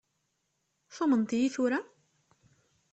[0.95, 1.79] Tumneḍ-iyi tura?